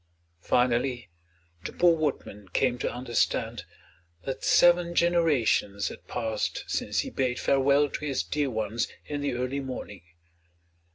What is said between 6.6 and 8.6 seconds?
since he bade farewell to his dear